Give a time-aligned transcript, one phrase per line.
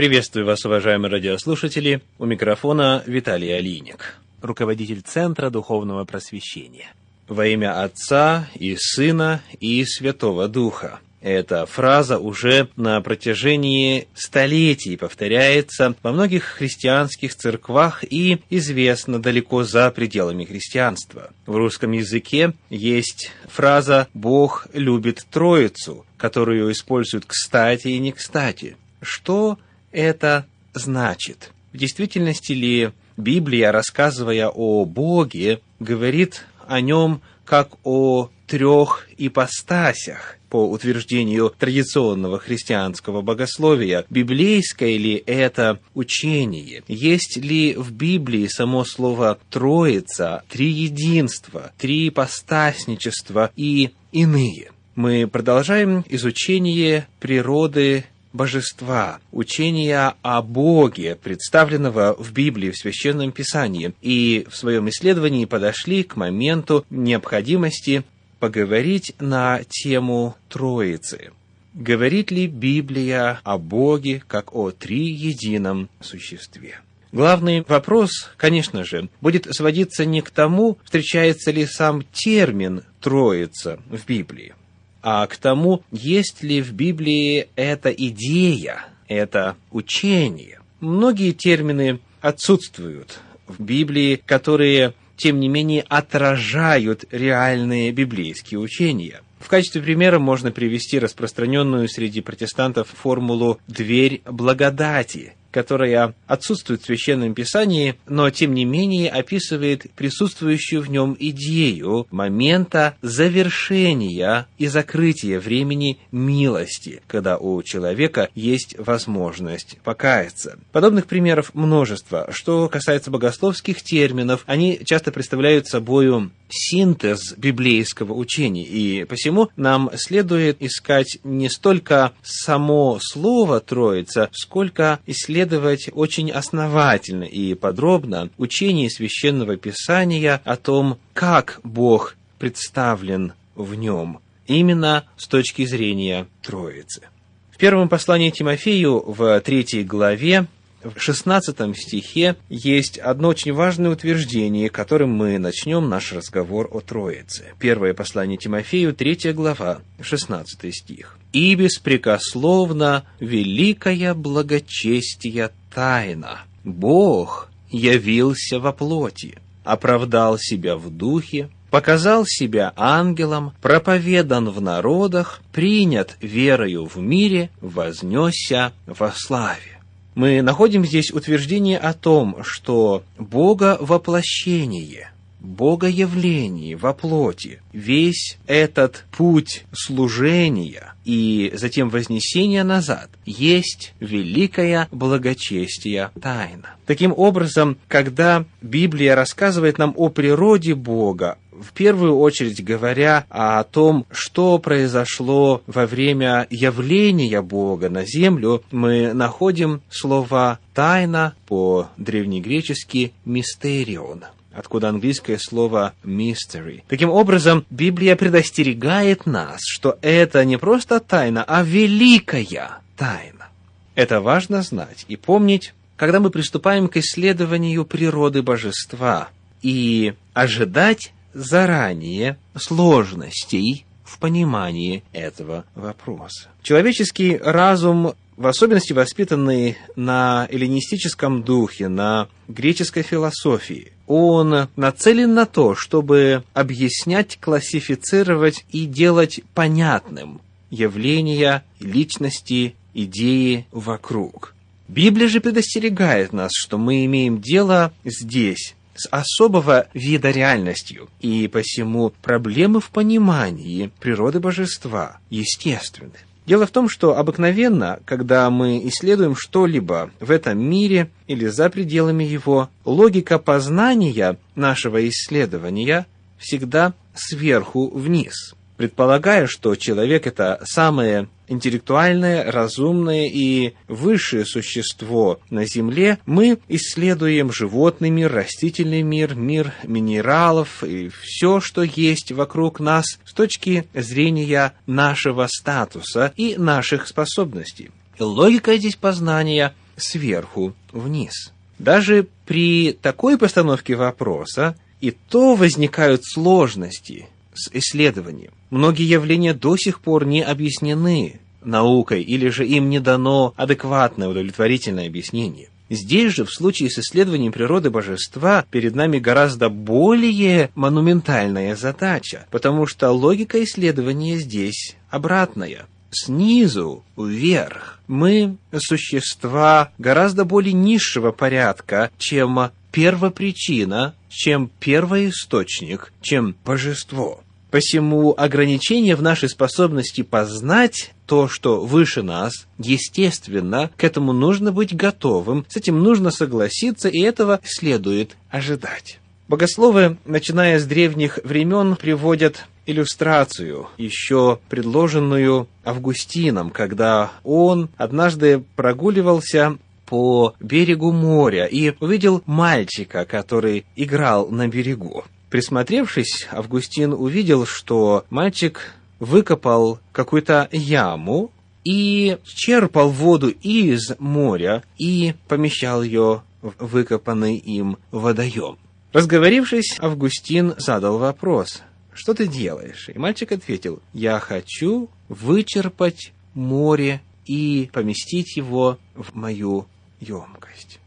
[0.00, 2.00] Приветствую вас, уважаемые радиослушатели.
[2.18, 6.94] У микрофона Виталий Алиник, руководитель Центра Духовного Просвещения.
[7.28, 11.00] Во имя Отца и Сына и Святого Духа.
[11.20, 19.90] Эта фраза уже на протяжении столетий повторяется во многих христианских церквах и известна далеко за
[19.90, 21.30] пределами христианства.
[21.44, 28.78] В русском языке есть фраза «Бог любит Троицу», которую используют кстати и не кстати.
[29.02, 29.58] Что
[29.92, 31.52] это значит?
[31.72, 40.68] В действительности ли Библия, рассказывая о Боге, говорит о нем как о трех ипостасях, по
[40.68, 44.04] утверждению традиционного христианского богословия.
[44.10, 46.82] Библейское ли это учение?
[46.88, 54.72] Есть ли в Библии само слово «троица», «триединство», «триипостасничество» и иные?
[54.96, 64.46] Мы продолжаем изучение природы божества, учения о Боге, представленного в Библии, в Священном Писании, и
[64.48, 68.04] в своем исследовании подошли к моменту необходимости
[68.38, 71.32] поговорить на тему Троицы.
[71.74, 76.80] Говорит ли Библия о Боге как о триедином существе?
[77.12, 84.06] Главный вопрос, конечно же, будет сводиться не к тому, встречается ли сам термин «троица» в
[84.06, 84.54] Библии,
[85.02, 90.60] а к тому, есть ли в Библии эта идея, это учение.
[90.80, 99.20] Многие термины отсутствуют в Библии, которые, тем не менее, отражают реальные библейские учения.
[99.38, 107.34] В качестве примера можно привести распространенную среди протестантов формулу «дверь благодати», которая отсутствует в Священном
[107.34, 115.98] Писании, но тем не менее описывает присутствующую в нем идею момента завершения и закрытия времени
[116.12, 120.58] милости, когда у человека есть возможность покаяться.
[120.72, 122.28] Подобных примеров множество.
[122.30, 130.60] Что касается богословских терминов, они часто представляют собою синтез библейского учения, и посему нам следует
[130.60, 139.56] искать не столько само слово «троица», сколько исследовать исследовать очень основательно и подробно учение Священного
[139.56, 147.02] Писания о том, как Бог представлен в нем, именно с точки зрения Троицы.
[147.50, 150.46] В первом послании Тимофею в третьей главе
[150.82, 157.52] в 16 стихе есть одно очень важное утверждение, которым мы начнем наш разговор о Троице.
[157.58, 161.18] Первое послание Тимофею, 3 глава, 16 стих.
[161.32, 166.40] «И беспрекословно великая благочестия тайна.
[166.64, 176.16] Бог явился во плоти, оправдал себя в духе, показал себя ангелом, проповедан в народах, принят
[176.20, 179.79] верою в мире, вознесся во славе
[180.14, 185.10] мы находим здесь утверждение о том, что Бога воплощение,
[185.40, 196.76] Богоявление во плоти, весь этот путь служения и затем вознесения назад есть великая благочестие тайна.
[196.86, 204.06] Таким образом, когда Библия рассказывает нам о природе Бога, в первую очередь говоря о том,
[204.10, 214.88] что произошло во время явления Бога на землю, мы находим слово «тайна» по-древнегречески «мистерион» откуда
[214.88, 216.82] английское слово mystery.
[216.88, 223.48] Таким образом, Библия предостерегает нас, что это не просто тайна, а великая тайна.
[223.94, 229.28] Это важно знать и помнить, когда мы приступаем к исследованию природы божества
[229.62, 236.48] и ожидать заранее сложностей в понимании этого вопроса.
[236.62, 245.76] Человеческий разум, в особенности воспитанный на эллинистическом духе, на греческой философии, он нацелен на то,
[245.76, 254.56] чтобы объяснять, классифицировать и делать понятным явления, личности, идеи вокруг.
[254.88, 262.12] Библия же предостерегает нас, что мы имеем дело здесь с особого вида реальностью, и посему
[262.20, 266.18] проблемы в понимании природы божества естественны.
[266.46, 272.24] Дело в том, что обыкновенно, когда мы исследуем что-либо в этом мире или за пределами
[272.24, 276.06] его, логика познания нашего исследования
[276.38, 286.18] всегда сверху вниз– предполагая, что человек– это самое интеллектуальное, разумное и высшее существо на Земле,
[286.24, 293.34] мы исследуем животный мир, растительный мир, мир минералов и все, что есть вокруг нас с
[293.34, 297.90] точки зрения нашего статуса и наших способностей.
[298.18, 301.52] Логика здесь познания сверху вниз.
[301.78, 308.52] Даже при такой постановке вопроса и то возникают сложности с исследованием.
[308.70, 315.06] Многие явления до сих пор не объяснены наукой, или же им не дано адекватное, удовлетворительное
[315.06, 315.68] объяснение.
[315.90, 322.86] Здесь же, в случае с исследованием природы божества, перед нами гораздо более монументальная задача, потому
[322.86, 325.86] что логика исследования здесь обратная.
[326.12, 337.42] Снизу вверх мы существа гораздо более низшего порядка, чем первопричина, чем первоисточник, чем божество.
[337.70, 344.96] Посему ограничение в нашей способности познать то, что выше нас, естественно, к этому нужно быть
[344.96, 349.20] готовым, с этим нужно согласиться, и этого следует ожидать.
[349.46, 359.78] Богословы, начиная с древних времен, приводят иллюстрацию, еще предложенную Августином, когда он однажды прогуливался
[360.10, 365.24] по берегу моря и увидел мальчика, который играл на берегу.
[365.50, 371.52] Присмотревшись, Августин увидел, что мальчик выкопал какую-то яму
[371.84, 378.78] и черпал воду из моря и помещал ее в выкопанный им водоем.
[379.12, 383.08] Разговорившись, Августин задал вопрос, что ты делаешь?
[383.08, 389.86] И мальчик ответил, я хочу вычерпать море и поместить его в мою
[390.20, 391.00] емкость.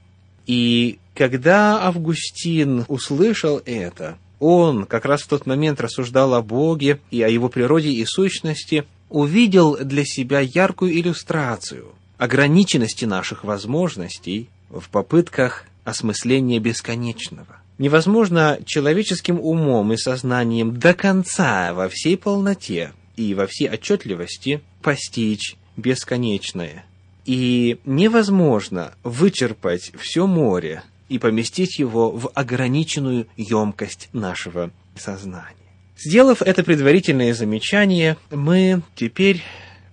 [0.45, 7.21] И когда Августин услышал это, он как раз в тот момент рассуждал о Боге и
[7.21, 15.65] о его природе и сущности, увидел для себя яркую иллюстрацию ограниченности наших возможностей в попытках
[15.83, 17.57] осмысления бесконечного.
[17.77, 25.55] Невозможно человеческим умом и сознанием до конца во всей полноте и во всей отчетливости постичь
[25.75, 26.85] бесконечное.
[27.25, 35.55] И невозможно вычерпать все море и поместить его в ограниченную емкость нашего сознания.
[35.97, 39.41] Сделав это предварительное замечание, мы теперь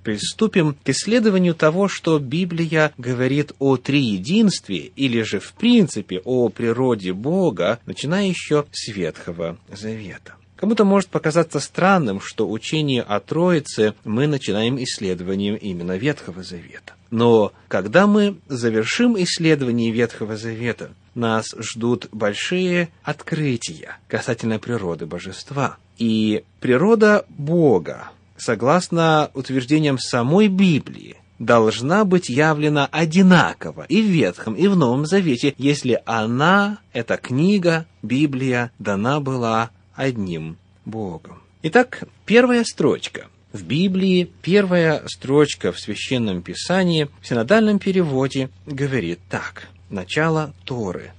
[0.03, 7.13] приступим к исследованию того, что Библия говорит о триединстве или же в принципе о природе
[7.13, 10.35] Бога, начиная еще с Ветхого Завета.
[10.57, 16.95] Кому-то может показаться странным, что учение о Троице мы начинаем исследованием именно Ветхого Завета.
[17.11, 25.77] Но когда мы завершим исследование Ветхого Завета, нас ждут большие открытия касательно природы божества.
[25.99, 34.69] И природа Бога, согласно утверждениям самой Библии, должна быть явлена одинаково и в Ветхом, и
[34.69, 41.43] в Новом Завете, если она, эта книга, Библия, дана была одним Богом.
[41.63, 43.29] Итак, первая строчка.
[43.53, 51.11] В Библии первая строчка в Священном Писании в синодальном переводе говорит так– начало Торы.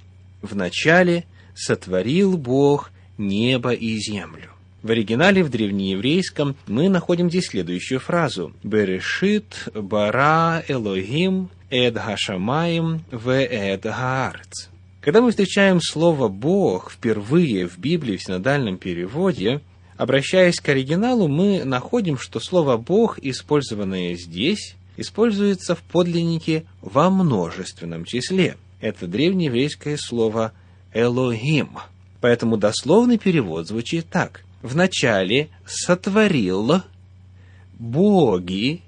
[0.41, 4.49] В начале сотворил Бог небо и землю.
[4.81, 8.53] В оригинале, в древнееврейском, мы находим здесь следующую фразу.
[8.63, 14.69] «Берешит бара Элогим эд хашамаим в эд гаарц».
[15.01, 19.61] Когда мы встречаем слово «Бог» впервые в Библии в синодальном переводе,
[20.01, 28.05] обращаясь к оригиналу, мы находим, что слово «Бог», использованное здесь, используется в подлиннике во множественном
[28.05, 28.57] числе.
[28.79, 30.53] Это древнееврейское слово
[30.91, 31.77] «элохим».
[32.19, 34.43] Поэтому дословный перевод звучит так.
[34.63, 36.81] «Вначале сотворил
[37.77, 38.81] боги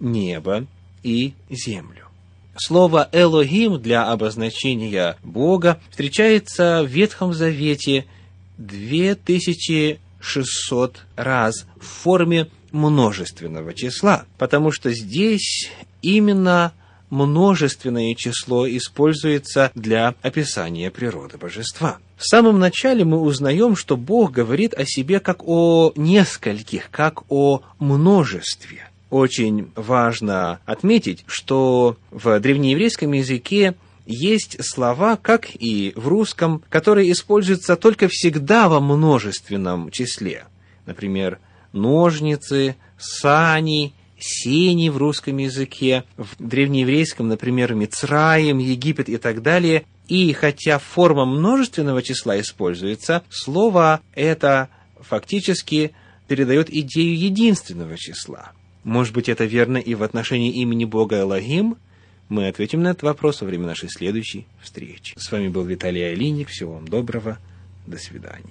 [0.00, 0.66] небо
[1.04, 2.08] и землю».
[2.56, 8.06] Слово «элохим» для обозначения Бога встречается в Ветхом Завете
[10.20, 15.70] 2600 раз в форме множественного числа, потому что здесь
[16.02, 16.72] именно
[17.10, 21.98] множественное число используется для описания природы божества.
[22.16, 27.62] В самом начале мы узнаем, что Бог говорит о себе как о нескольких, как о
[27.78, 28.88] множестве.
[29.10, 33.74] Очень важно отметить, что в древнееврейском языке
[34.10, 40.44] есть слова, как и в русском, которые используются только всегда во множественном числе.
[40.86, 41.38] Например,
[41.72, 49.84] ножницы, сани, сени в русском языке, в древнееврейском, например, Мицраем, Египет и так далее.
[50.08, 54.68] И хотя форма множественного числа используется, слово это
[55.00, 55.92] фактически
[56.26, 58.52] передает идею единственного числа.
[58.84, 61.76] Может быть, это верно и в отношении имени Бога Элогим?
[62.30, 65.14] Мы ответим на этот вопрос во время нашей следующей встречи.
[65.18, 66.48] С вами был Виталий Алиник.
[66.48, 67.38] Всего вам доброго.
[67.88, 68.46] До свидания.